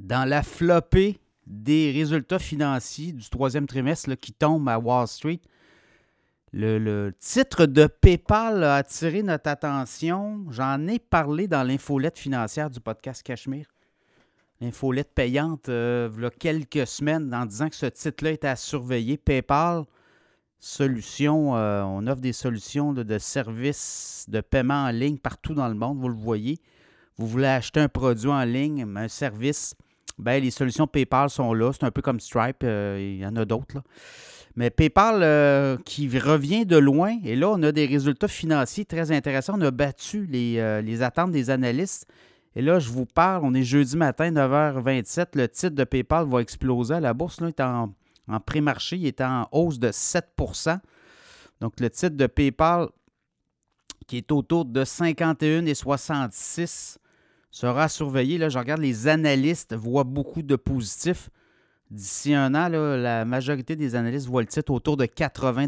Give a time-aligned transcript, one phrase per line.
[0.00, 5.40] dans la flopée des résultats financiers du troisième trimestre qui tombent à Wall Street,
[6.52, 10.46] le, titre de PayPal a attiré notre attention.
[10.50, 13.66] J'en ai parlé dans l'infolette financière du podcast Cachemire.
[14.60, 18.56] L'infolette payante, euh, il y a quelques semaines, en disant que ce titre-là était à
[18.56, 19.16] surveiller.
[19.16, 19.84] PayPal,
[20.58, 25.74] solution, euh, on offre des solutions de services de paiement en ligne partout dans le
[25.74, 26.58] monde, vous le voyez.
[27.16, 29.74] Vous voulez acheter un produit en ligne, un service,
[30.20, 31.72] ben, les solutions PayPal sont là.
[31.72, 33.82] C'est un peu comme Stripe, euh, il y en a d'autres.
[34.56, 39.12] Mais PayPal euh, qui revient de loin, et là, on a des résultats financiers très
[39.12, 39.54] intéressants.
[39.56, 42.06] On a battu les, les attentes des analystes.
[42.56, 45.26] Et là, je vous parle, on est jeudi matin, 9h27.
[45.34, 47.40] Le titre de PayPal va exploser à la bourse.
[47.40, 47.94] Là, il est en
[48.30, 50.80] en pré-marché, il est en hausse de 7%
[51.60, 52.88] Donc, le titre de PayPal,
[54.06, 56.96] qui est autour de 51,66,
[57.50, 58.38] sera surveillé.
[58.38, 61.30] Là, je regarde, les analystes voient beaucoup de positifs.
[61.90, 65.66] D'ici un an, la majorité des analystes voient le titre autour de 80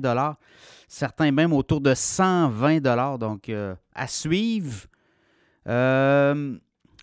[0.87, 4.87] certains même autour de 120 Donc, euh, à suivre.
[5.67, 6.57] Euh,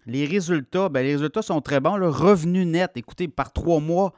[0.06, 1.98] les résultats, ben, les résultats sont très bons.
[1.98, 4.14] Le revenu net, écoutez, par trois mois,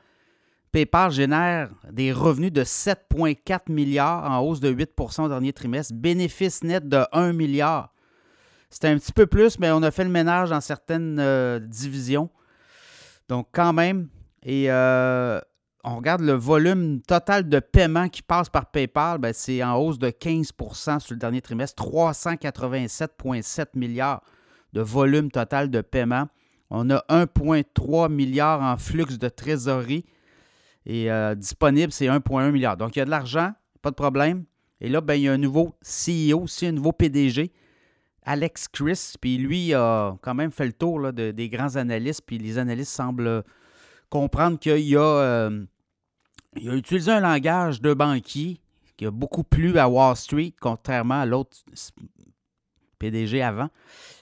[0.71, 6.63] PayPal génère des revenus de 7,4 milliards en hausse de 8% au dernier trimestre, bénéfice
[6.63, 7.90] net de 1 milliard.
[8.71, 12.29] C'était un petit peu plus, mais on a fait le ménage dans certaines euh, divisions.
[13.27, 14.07] Donc, quand même,
[14.43, 15.39] et euh,
[15.83, 19.99] on regarde le volume total de paiement qui passe par PayPal, ben, c'est en hausse
[19.99, 24.21] de 15% sur le dernier trimestre, 387,7 milliards
[24.71, 26.27] de volume total de paiement.
[26.69, 30.05] On a 1,3 milliard en flux de trésorerie
[30.85, 32.77] et euh, disponible, c'est 1,1 milliard.
[32.77, 34.45] Donc, il y a de l'argent, pas de problème.
[34.79, 37.51] Et là, ben, il y a un nouveau CEO aussi, un nouveau PDG,
[38.31, 39.13] Alex Chris.
[39.19, 42.23] Puis lui a quand même fait le tour des grands analystes.
[42.25, 43.43] Puis les analystes semblent
[44.09, 45.65] comprendre qu'il a, euh,
[46.55, 48.61] il a utilisé un langage de banquier
[48.95, 51.57] qui a beaucoup plu à Wall Street, contrairement à l'autre
[52.99, 53.69] PDG avant.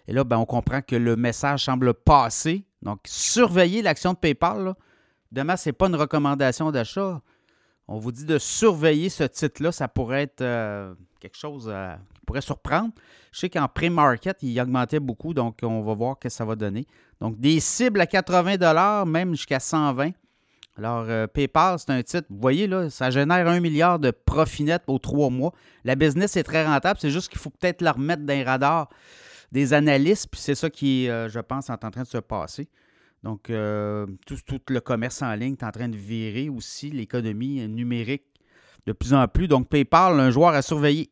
[0.08, 2.66] Et là, ben, on comprend que le message semble passer.
[2.82, 4.64] Donc, surveillez l'action de PayPal.
[4.64, 4.76] Là.
[5.32, 7.22] Demain, ce n'est pas une recommandation d'achat.
[7.88, 9.72] On vous dit de surveiller ce titre-là.
[9.72, 12.92] Ça pourrait être euh, quelque chose euh, qui pourrait surprendre.
[13.32, 16.56] Je sais qu'en pré-market, il augmentait beaucoup, donc on va voir ce que ça va
[16.56, 16.86] donner.
[17.20, 20.12] Donc, des cibles à 80 même jusqu'à 120
[20.78, 24.64] alors, euh, PayPal, c'est un titre, vous voyez, là, ça génère un milliard de profit
[24.64, 25.52] net aux trois mois.
[25.84, 28.88] La business est très rentable, c'est juste qu'il faut peut-être la remettre dans les radars
[29.52, 32.70] des analystes, puis c'est ça qui, je pense, est en train de se passer.
[33.24, 34.38] Donc, euh, tout,
[34.70, 38.24] le commerce en ligne est en train de virer aussi, l'économie numérique
[38.86, 39.48] de plus en plus.
[39.48, 41.12] Donc, PayPal, un joueur à surveiller.